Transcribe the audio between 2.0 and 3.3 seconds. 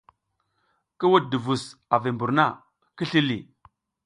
vi mbur na, ki sli